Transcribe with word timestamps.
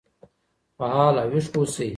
فعال 0.79 1.15
او 1.21 1.27
ويښ 1.33 1.45
اوسئ. 1.55 1.89